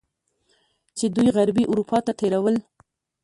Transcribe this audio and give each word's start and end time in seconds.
چې 0.97 1.05
دوی 1.15 1.27
غربي 1.35 1.63
اروپا 1.71 1.97
ته 2.05 2.11
تیرول. 2.19 2.55